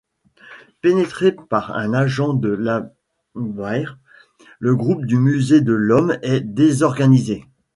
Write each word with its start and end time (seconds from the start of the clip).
Pénétré 0.81 1.31
par 1.31 1.77
un 1.77 1.93
agent 1.93 2.33
de 2.33 2.49
l'Abwehr, 2.49 3.99
le 4.57 4.75
Groupe 4.75 5.05
du 5.05 5.17
musée 5.17 5.61
de 5.61 5.73
l'Homme 5.73 6.17
est 6.23 6.41
désorganisé. 6.41 7.45